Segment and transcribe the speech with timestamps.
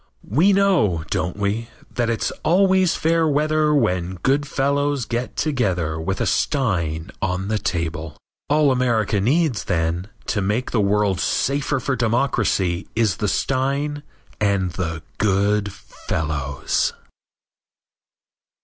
[0.27, 6.19] We know, don't we, that it's always fair weather when good fellows get together with
[6.19, 8.17] a stein on the table.
[8.49, 14.01] All America needs, then, to make the world safer for democracy is the stein
[14.39, 16.93] and the good fellows.